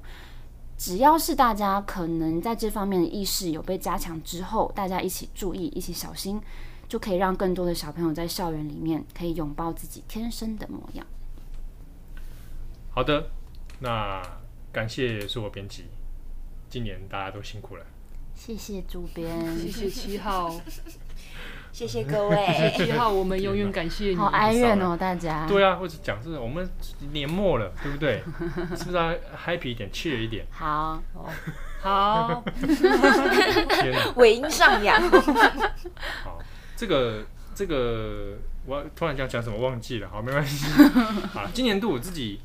[0.79, 6.41] 只要是大家可能在这方面的意识有被加强之后，大家一起注意、一起小心，
[6.89, 11.07] 就可以让更多的小朋友在校园里面可以拥抱自己天生的模样。
[12.89, 13.31] 好的，
[13.81, 14.23] 那
[14.73, 15.87] 感谢所有编辑，
[16.69, 17.85] 今年大家都辛苦了。
[18.35, 20.55] 谢谢主编，谢谢七号。
[21.73, 24.17] 谢谢各位，七号，我们永远感谢你。
[24.17, 25.47] 好哀怨哦，大家。
[25.47, 26.69] 对啊，或者讲是，我们
[27.13, 28.23] 年末了，对不对？
[28.77, 29.13] 是不是要
[29.47, 30.45] happy 一点，cheer 一点？
[30.51, 31.01] 好，
[31.81, 32.45] 好。
[34.17, 35.01] 尾音上扬。
[36.25, 36.41] 好，
[36.77, 40.67] 这个这个，我突然讲讲什么忘记了，好，没关系。
[41.35, 42.41] 啊，今年度我自己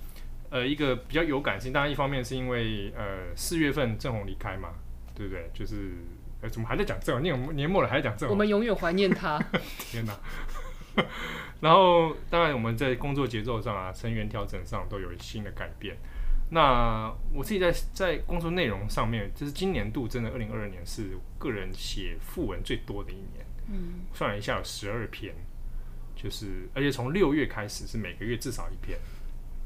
[0.56, 4.70] 呃一个比较有感性，当然一方面是因为呃四月份郑红离开嘛，
[5.14, 5.50] 对不对？
[5.54, 5.92] 就是。
[6.52, 7.24] 怎么还在讲这种？
[7.24, 8.30] 年年末了还在讲这种？
[8.30, 9.44] 我们永远怀念他。
[9.90, 10.14] 天哪！
[11.60, 15.98] 然后当然我们在工作节奏上啊，成员调整上都有新的改变。
[16.52, 23.44] 那我自己在在工作内容上面，就是今年度真的二零二二年是个人写副文最多的一年。
[23.72, 25.34] 嗯，算了一下有十二篇，
[26.16, 29.00] 就是而且从六月开始是每个月至少一篇。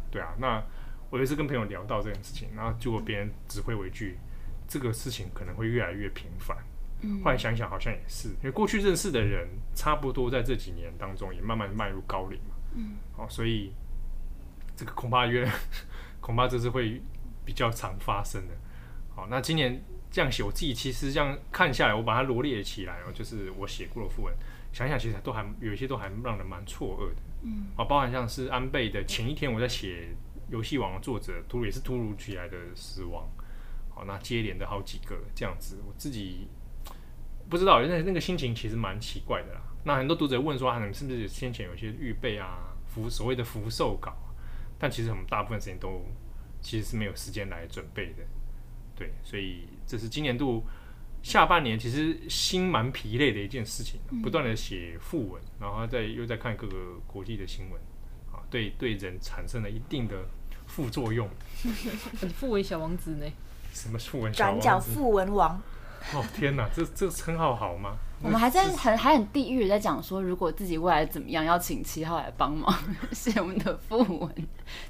[0.09, 0.63] 对啊，那
[1.09, 4.17] 我有一次跟朋友聊到这件事情，然后结果别人指挥我一句。
[4.71, 6.55] 这个事情可能会越来越频繁。
[7.01, 12.53] 嗯，后来想想好像也是，因为过去认识的人差不多在这几年当中也慢慢迈入高龄嘛。
[12.75, 13.73] 嗯，好，所以
[14.75, 15.51] 这个恐怕越
[16.21, 17.01] 恐怕这是会
[17.43, 18.53] 比较常发生的。
[19.15, 24.35] 好，那今年这样写，我自己其实这样看下来，我把它罗列起来哦，就是我写过的副文，
[24.71, 27.21] 想想其实都还有一些都还让人蛮错愕的。
[27.41, 30.09] 嗯，啊，包含像是安倍的前一天我在写
[30.49, 33.27] 游戏王的作者突也是突如其来的死亡。
[33.91, 36.47] 好那接连的好几个这样子，我自己
[37.49, 39.61] 不知道，那那个心情其实蛮奇怪的啦。
[39.83, 44.13] 那很多读者问说，他们是不是先前有些预备啊，福所谓的福寿稿？
[44.77, 46.05] 但其实我们大部分时间都
[46.61, 48.23] 其实是没有时间来准备的。
[48.95, 50.63] 对，所以这是今年度
[51.21, 57.81] 下半年其实心蛮疲累的一件事情，不断的写副文，然后再又在看各个国际的新闻，
[58.31, 60.25] 啊，对对人产生了一定的
[60.69, 61.27] 副作用。
[62.39, 63.25] 訃文小王子呢？
[63.73, 64.31] 什么訃文？
[64.31, 65.61] 转角訃文王。
[66.13, 67.91] 哦天哪，这这个称号好吗？
[68.21, 72.73] 我们还在很还很地狱在讲说，如果自己未来怎么样，要请七号来帮忙
[73.11, 74.33] 写我们的副文，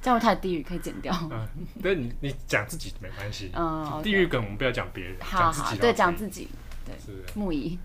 [0.01, 1.11] 这样太地狱，可以剪掉。
[1.31, 1.47] 嗯，
[1.81, 3.51] 对，你你讲自己没关系。
[3.55, 5.77] 嗯，地狱梗我们不要讲别人，讲自己。
[5.77, 6.47] 对，讲自己。
[6.85, 7.77] 对，是木仪。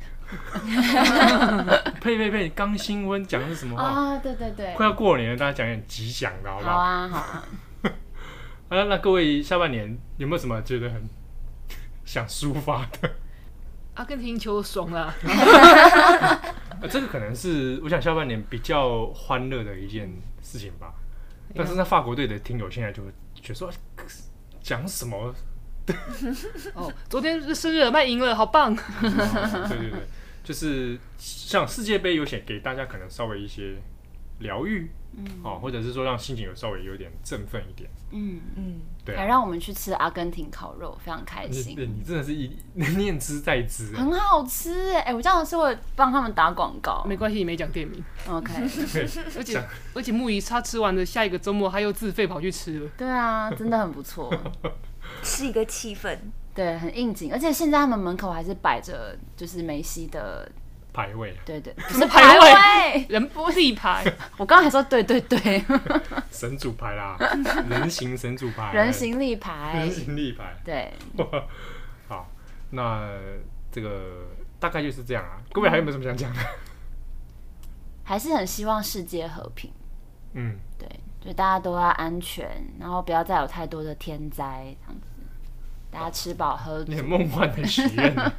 [2.01, 2.49] 呸 呸呸！
[2.51, 4.19] 刚新婚讲的是什么话啊？
[4.19, 6.73] 对对对，快要过年了，大家讲点吉祥的好不好？
[6.73, 7.45] 好啊，好啊。
[8.75, 11.03] 啊，那各位下半年有没有什么觉得很
[12.05, 13.11] 想抒发的？
[13.95, 20.93] 阿根廷球爽了、 啊，这个可能是我想下半年比较欢乐的一件事情吧。
[21.55, 23.03] 但是那法国队的听友现在就
[23.35, 23.71] 觉得说
[24.61, 25.33] 讲什么？
[26.75, 28.75] 哦，昨天是圣日耳曼赢了，好棒！
[28.75, 30.01] 哦、对对对，
[30.43, 33.77] 就是像世界杯有写给大家可能稍微一些
[34.39, 34.91] 疗愈。
[35.17, 41.77] 嗯，哦，或者是说让心情有稍微有点振奋一点，嗯嗯，对、啊，还让我们去吃阿根廷烤肉，非常开心。
[41.79, 45.03] 你，你真的是一 念之在之，很好吃哎！
[45.03, 48.53] 哎，我这样是会帮他们打广告，没关系，你没讲店名，OK。
[49.39, 52.91] 而且而且木鱼他吃完的下一个周末，他又自费跑去吃了。
[52.99, 54.35] 对啊，真的很不错，
[55.23, 56.19] 是一个气氛，
[56.53, 57.33] 对，很应景。
[57.33, 60.51] 而且现在他们门口还是摆着就是梅西的
[60.95, 64.05] 排位，对对， 不是排位， 人不立牌，
[64.39, 65.63] 我刚刚还说对对对，
[66.31, 67.19] 神主牌啦，
[67.69, 70.57] 人形神主牌，人形立牌人，形立牌。
[70.65, 70.93] 对，
[72.07, 72.31] 好，
[72.71, 73.11] 那
[73.73, 74.29] 这个
[74.61, 75.43] 大概就是这样啊。
[75.53, 76.41] 各位还有没有什么想讲的？
[78.05, 79.73] 还是很希望世界和平。
[80.35, 80.89] 嗯，对，
[81.21, 85.07] 就大家都要安全，然后不要再有太多的天灾，这样子，
[85.91, 86.99] 大家吃饱喝足你。
[86.99, 88.33] 很梦幻的许愿啊。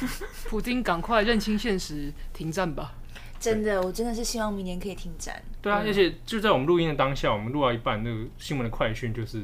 [0.48, 2.94] 普丁赶快认清现实，停战吧。
[3.38, 5.40] 真的，我真的是希望明年可以停战。
[5.60, 9.42] 对啊，而且就在我们录音的当下，我们录到一半，那个新闻的快讯就是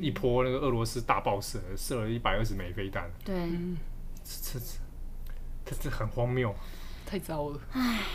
[0.00, 3.76] 一波那个俄罗斯大爆射，射了一百二十枚飞弹，对，嗯，
[4.24, 4.64] 这这
[5.64, 6.54] 这这很荒谬。
[7.06, 7.60] 太糟了。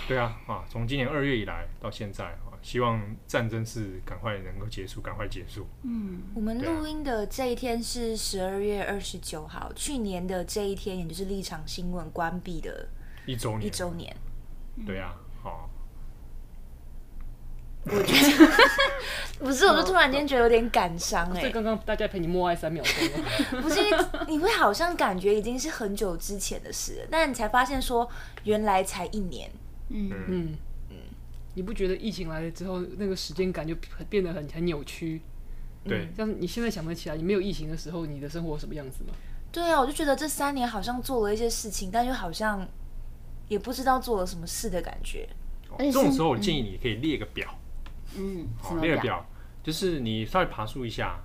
[0.08, 5.68] 对啊，啊，从今年二月以来到现在啊，希望战争是赶快能够结束，赶快结束。
[5.84, 12.88] 嗯我们录音的这一天是十二月二十九号，去年的这一天，也就是立场新闻关闭的
[13.26, 14.16] 一周年，一周年。
[14.86, 15.70] 对啊，好，
[17.90, 18.54] 我觉得
[19.40, 23.62] 不是，我就突然间觉得有点感伤哎、所以刚刚大家陪你默哀三秒钟了。
[23.62, 23.80] 不是，
[24.28, 28.10] 你会好像感觉已经是很久之前的事了，但你才发现说
[28.44, 29.50] 原来才一年。
[29.90, 30.58] 嗯，嗯
[30.90, 30.96] 嗯
[31.54, 33.76] 你不觉得疫情来了之后，那个时间感就
[34.10, 35.22] 变得很很扭曲？
[35.86, 39.14] 对，像你现在想得起来，你没有疫情的时候，你的生活什么样子吗？
[39.52, 42.68] 对啊，我就觉得这三年好像做了一些事情，但又好像
[43.48, 45.30] 也不知道做了什么事的感觉。
[45.72, 47.48] 而且是这种时候我建议你可以列个表，
[48.18, 48.76] 嗯，好？
[48.78, 49.26] 列个表，
[49.64, 51.20] 就是你稍微爬梳一下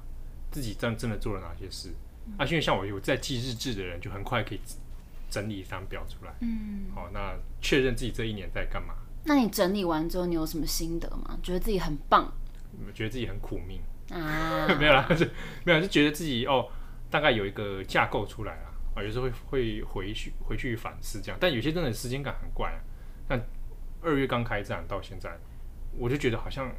[0.51, 1.91] 自己真真的做了哪些事。
[2.39, 4.61] 啊，因为像我有在记日志的人，就很快可以
[5.29, 6.33] 整理一张表出来。
[6.41, 11.39] 嗯，好，那确认自己这一年在干嘛，那你整理完之后，你有什么心得吗？
[11.43, 12.33] 觉得自己很棒
[12.95, 13.81] 觉得自己很苦命。
[14.11, 14.69] 啊？
[14.79, 15.27] 没有啦， 就
[15.65, 16.69] 没有，就觉得自己哦，
[17.11, 19.03] 大概有一个架构出来了啊。
[19.03, 22.79] 有时候会会回去回去反思这样，但有些真的时间感很怪啊。
[23.29, 23.41] 像
[24.03, 25.31] 二月刚开战到现在，
[25.99, 26.73] 我就觉得好像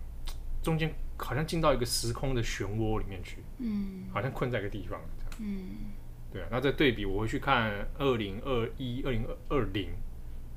[0.61, 5.31] 中间好像进到一个时空的漩涡里面去，嗯好像困在一个地方这样。
[5.39, 5.91] 嗯，
[6.31, 9.89] 对啊，那再对比我会去看二零二一、二零二二零，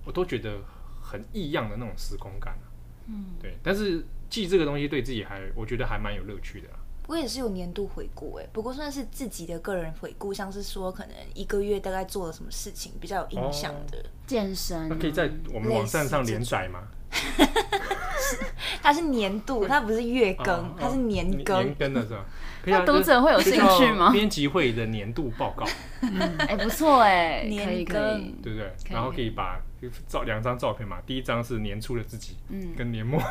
[0.04, 0.58] 我都觉得
[1.00, 2.66] 很异样的那种时空感啊。
[3.08, 6.78] 嗯，对，但是记这个东西对自己还，我觉得还蛮有乐趣的啊。
[7.06, 14.04] 我也是有年度回顾哎，不过算是自己的个人回顾，像是说可能一个月大概做了什么事情比较有影响的。
[14.26, 16.82] 健身那可以在我们网站上连载吗？
[18.82, 21.62] 它是年度，它不是月更，哦它是年更。
[21.64, 22.24] 年更的是吧？
[22.66, 25.64] 那读者会有兴趣吗编辑会的年度报告，
[26.38, 28.72] 哎，不错哎，年更，对不对？
[28.90, 29.60] 然后可以把
[30.08, 33.22] 照两张照片嘛，第一张是年初的自己，嗯，跟年末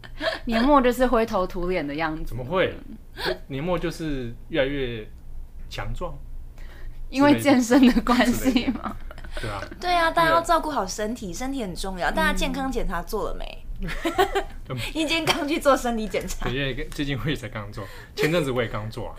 [0.46, 2.74] 年末就是灰头土脸的样子，怎么会？
[3.48, 5.08] 年末就是越来越
[5.68, 6.16] 强壮，
[7.10, 8.96] 因为健身的关系嘛。
[9.40, 12.10] 对啊，对啊，大家要照顾好身体，身体很重要。
[12.10, 13.64] 大家健康检查做了没？
[14.92, 19.16] 你今天刚去做身体检查对，，因为最近我也才刚做，前阵子我也刚做啊。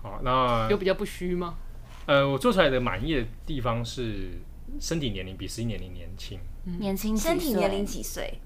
[0.00, 1.56] 好，那有比较不虚吗？
[2.06, 4.40] 呃，我做出来的满意的地方是
[4.80, 6.38] 身体年龄比实际年龄年轻，
[6.78, 8.40] 年轻几岁身体年龄几岁？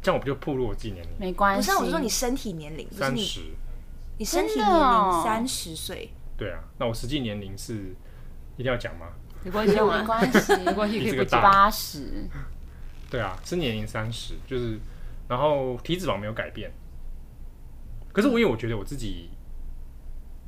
[0.00, 1.10] 这样我不就暴露我自己年龄？
[1.18, 3.40] 没关系，不是啊，我是说你身体年龄，不是你三十，
[4.18, 6.10] 你身体真年龄三十岁。
[6.36, 7.94] 对啊，那我实际年龄是
[8.56, 9.08] 一定要讲吗？
[9.44, 12.28] 没关系没啊，关系，没关系，可以不八十，
[13.08, 14.78] 对啊，是年龄三十，就是，
[15.28, 16.70] 然后体脂肪没有改变，
[18.12, 19.30] 可是我因为我觉得我自己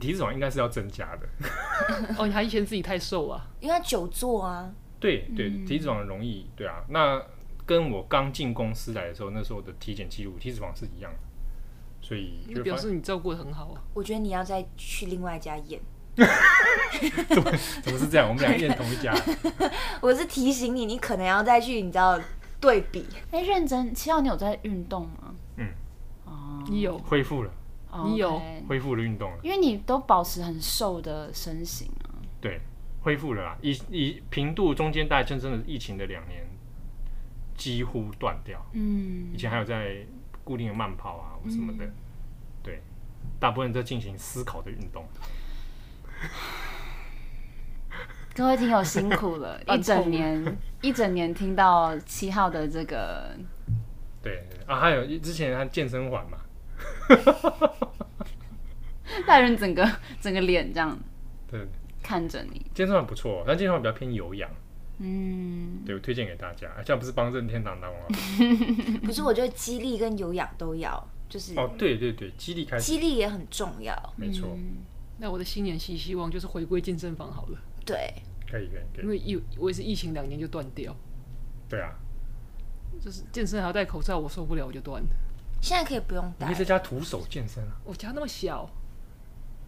[0.01, 1.29] 体脂肪应该是要增加的，
[2.19, 3.49] 哦，你还嫌自己太瘦啊？
[3.61, 7.23] 因为他久坐啊，对对，体脂肪容易，对啊，那
[7.71, 11.19] 跟我刚进公司来的时候，那时候的体检记录体脂肪是一样的，
[12.01, 13.81] 所以那表示你照顾的很好啊。
[13.95, 15.81] 我觉得你要再去另外一家验。
[17.31, 17.41] 怎
[17.93, 18.29] 么是这样？
[18.29, 19.15] 我们俩验同一家，
[20.03, 22.21] 我是提醒你，你可能要再去，你知道
[22.61, 23.07] 对比。
[23.31, 25.33] 哎，认真，七号你有在运动吗？
[25.57, 25.69] 嗯，
[26.25, 26.99] 哦，你有？
[26.99, 27.53] 恢复了，
[27.93, 32.19] 哦你有恢复了运动了，因为你都保持很瘦的身形啊。
[32.41, 32.61] 对，
[33.03, 36.45] 恢复了啦，以以平度中间大概真正的疫情的两年
[37.61, 39.29] 几乎断掉，嗯。
[39.35, 39.99] 以前还有在
[40.43, 41.85] 固定的慢跑啊什么的，
[42.63, 42.81] 对，
[43.39, 45.05] 大部分在进行思考的运动。
[48.35, 53.37] 各位听友辛苦了， 一整年一整年听到七号的这个，
[54.23, 56.39] 对啊，还有之前他健身环嘛，
[59.27, 59.87] 带人整个
[60.19, 60.99] 整个脸这样
[61.47, 61.61] 对，
[62.03, 64.51] 看着你，健身环不错，但健身环比较偏有氧，
[65.03, 66.69] 嗯，对我推荐给大家。
[66.69, 67.99] 啊这样不是帮任天堂当吗？
[69.07, 73.95] 可是我觉得肌力跟有氧都要，就是哦，对对对，激励开始，肌力也很重要。
[74.17, 74.77] 没错，嗯
[75.19, 77.59] 那我的新年新希望就是回归健身房好了。
[77.85, 78.13] 对，
[78.51, 79.05] 可以可以可以。
[79.05, 80.95] 因为疫我也是疫情两年就断掉，
[81.69, 81.93] 对啊，
[83.01, 85.09] 就是健身还要戴口罩，我受不了我就断了。
[85.61, 87.77] 现在可以不用戴你可以，在家徒手健身啊。
[87.85, 88.63] 我家那么小，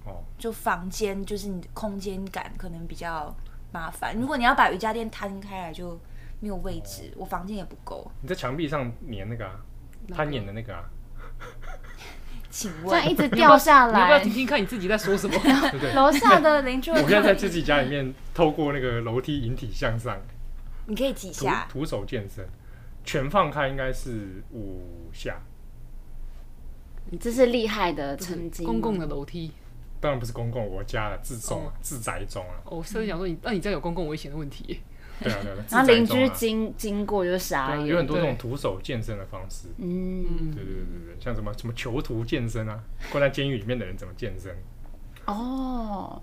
[0.07, 3.35] 哦，就房间就是你的空间感可能比较
[3.73, 4.17] 麻烦。
[4.17, 5.99] 如果你要把瑜伽垫摊开来，就
[6.41, 8.11] 没有位置，我房间也不够。
[8.21, 9.61] 你在墙壁上粘那个啊，
[10.07, 10.85] 那个攀岩的那个啊，
[12.51, 14.33] 请这样一问，直掉下来你要不要听。
[14.33, 15.35] 听看你自己在说什么？
[15.43, 15.93] 对不对？
[15.95, 20.19] 楼下的邻居会我现在在看自己家里面，透过那个楼梯引体向上，
[20.87, 21.67] 你可以几徒下？
[21.71, 22.47] 徒手健身，
[23.05, 25.41] 全放开应该是五下，
[27.11, 28.71] 你这是厉害的成绩吗。
[28.71, 29.53] 公共的楼梯。
[30.03, 34.81] 当然不是公共，我家了自重啊哦，自宅中啊，哦我甚至想说你，那你这有公共危险的问题。
[35.21, 37.87] 对啊对啊，然后 邻居经经过就对傻啊，眼。
[37.87, 42.81] 有很多这种徒手健身的方式，嗯，嗯对，对对对对，像什么什么囚徒健身啊，
[43.13, 44.53] 关在监狱里面的人怎么健身？
[45.27, 46.21] 哦，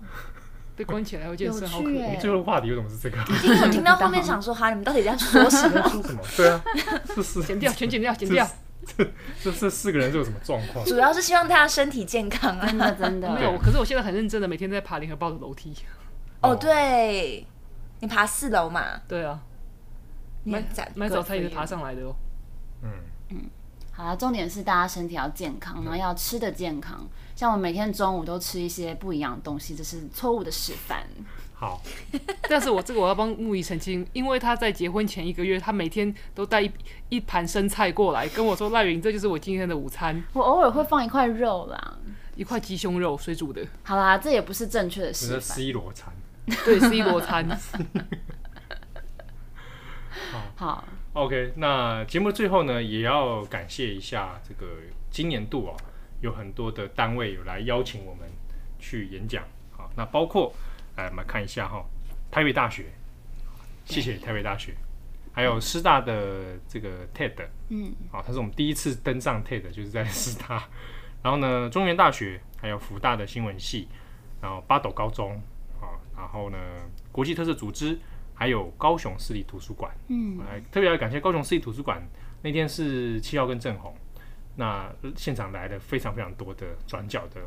[0.76, 2.20] 被关起来要健身，好可怜。
[2.20, 3.16] 最后的话题为什么是这个？
[3.42, 5.80] 因为我听到后面想说，哈，你们到底在说什么？
[5.88, 6.20] 说什么？
[6.36, 6.62] 对啊，
[7.14, 8.46] 是是，剪掉，全剪掉，剪掉。
[9.42, 10.84] 这这四个人是有什么状况？
[10.84, 12.66] 主要是希望大家身体健康啊。
[12.66, 15.74] 真的真的 没有，可是我现在很认真的，每天在爬联合报的楼梯。
[16.40, 17.46] 哦，对，
[18.00, 19.00] 你爬四楼嘛？
[19.06, 19.40] 对啊，
[20.44, 20.90] 你很赞。
[20.94, 22.14] 买早餐也是爬上来的哦。
[22.82, 23.50] 嗯，
[23.92, 27.06] 好了，重点是大家身体要健康，然后要吃的健康。
[27.36, 31.06] 像我每天中午都吃一些不一样的东西，这是错误的示范。
[31.60, 31.78] 好，
[32.48, 36.72] 但是我这个我要帮木仪澄清，因为他在结婚前一个月，他每天都带一
[37.10, 41.98] 一盘生菜过来跟我说：“赖云，这就是我今天的午餐，我偶尔会放一块肉啦。
[42.34, 45.40] 一块鸡胸肉水煮的，好啦，这也不是正确的这示范。
[45.42, 46.14] 是 C 罗餐。
[46.64, 47.46] 对，C 罗餐。
[50.56, 50.82] 好
[51.12, 54.66] ，OK，那节目最后呢，也要感谢一下这个
[55.10, 55.76] 今年度啊，
[56.22, 58.26] 有很多的单位有来邀请我们
[58.78, 59.44] 去演讲。
[59.70, 60.50] 好，那包括
[61.00, 61.84] 来我们看一下哈，
[62.30, 62.86] 台北大学，
[63.84, 64.74] 谢谢台北大学，
[65.32, 70.68] 还有师大的这个 TED，嗯，啊，他是我们第一次登上 TED，就是在师大。
[71.22, 73.88] 然后呢，中原大学，还有福大的新闻系，
[74.40, 75.34] 然后八斗高中
[75.80, 76.58] 啊，然后呢，
[77.12, 77.98] 国际特色组织，
[78.34, 79.92] 还有高雄市立图书馆。
[80.08, 82.02] 嗯，来特别要感谢高雄市立图书馆，
[82.42, 83.94] 那天是七号跟郑红，
[84.56, 87.40] 那现场来了非常非常多的转角的，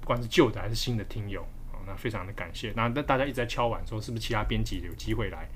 [0.00, 1.46] 不管是旧的还是新的听友，啊，
[1.88, 2.72] 那非常的感谢。
[2.76, 5.48] 那那大家一直在敲碗说，是不是其他编辑有机会来？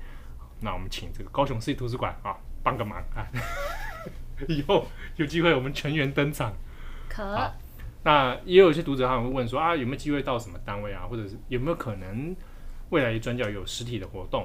[0.61, 3.27] 那我们请这个高雄市图书馆啊帮个忙啊，
[4.47, 6.53] 以后有机会我们全员登场。
[7.07, 7.53] 可好
[8.03, 12.35] 那也有一些读者他们会问说啊，有没有机会到什么单位啊，或者是有没有可能
[12.89, 14.43] 未来转角有实体的活动？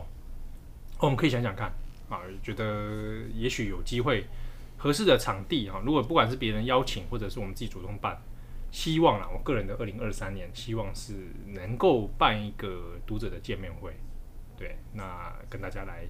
[0.98, 1.72] 哦我们可以想想看
[2.08, 4.26] 啊，觉得也许有机会
[4.76, 8.20] 合适的场地哈、啊，如果不管是别人邀请，或者是我们自己主动办，
[8.70, 11.14] 希望啦，我个人的二零二三年希望是
[11.46, 13.94] 能够办一个读者的见面会，
[14.56, 16.06] 对，那跟大家来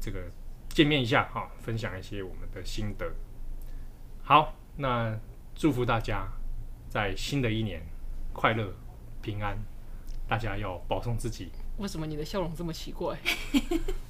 [0.00, 0.30] 这个
[0.68, 3.10] 见面一下哈、啊，分享一些我们的心得。
[4.22, 5.18] 好，那
[5.54, 6.26] 祝福大家。
[6.88, 7.82] 在新的一年，
[8.32, 8.72] 快乐
[9.20, 9.58] 平安，
[10.26, 13.18] 大家要保重自己为什么你的笑容这么奇怪？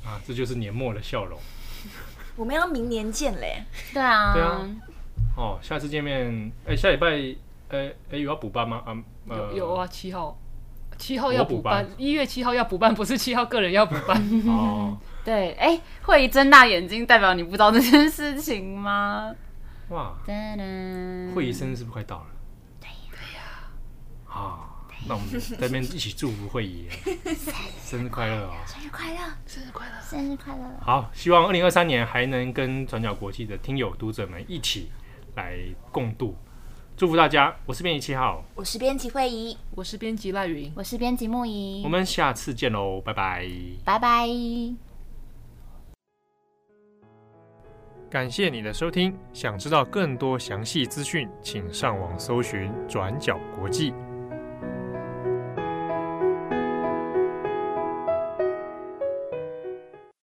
[0.04, 0.20] 啊！
[0.24, 1.40] 这就是年末的笑容
[2.36, 3.64] 我们要明年见嘞。
[3.92, 4.68] 对啊，对啊
[5.36, 5.58] 哦。
[5.60, 7.34] 下次见面，哎、欸，下礼拜，
[7.68, 8.82] 哎、欸、哎、欸，有要补班吗？
[8.86, 8.96] 啊，
[9.28, 10.38] 呃、有有啊，七号，
[10.96, 14.16] 七号要补班班，一月七号要补班，不是七号个人要补班。
[14.46, 19.34] 哦， 对，哎，慧仪睁大眼睛，代表你不知道这件事情吗？
[19.88, 22.26] 哇，噔噔会议生日是不是快到了？
[24.28, 24.68] 啊，
[25.08, 26.86] 那我们在这边一起祝福慧仪，
[27.80, 28.52] 生日快乐哦！
[28.66, 29.92] 生日快乐，生日快乐！
[30.02, 30.62] 生日快乐！
[30.82, 34.90] 好，希望二零二三年还能跟转角国际的听友读者们一起
[35.36, 35.56] 来
[35.90, 36.36] 共度，
[36.96, 37.54] 祝福大家！
[37.66, 43.46] 我是编辑七号，我是编辑惠仪，我是编辑赖云，我是编辑木仪，我们下次见喽，拜拜，
[43.84, 44.26] 拜拜。
[48.08, 53.92] 感谢你的收听，想知道更多详细资讯，请上网搜寻转角国际。